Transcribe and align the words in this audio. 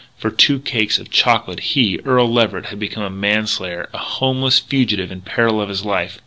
For 0.17 0.31
two 0.31 0.57
cakes 0.57 0.97
of 0.97 1.11
chocolate 1.11 1.59
he, 1.59 1.99
Earl 2.03 2.33
Leverett, 2.33 2.65
had 2.65 2.79
become 2.79 3.03
a 3.03 3.09
man 3.11 3.45
slayer, 3.45 3.87
a 3.93 3.99
homeless 3.99 4.57
fugitive 4.57 5.11
in 5.11 5.21
peril 5.21 5.61
of 5.61 5.69
his 5.69 5.85
life. 5.85 6.19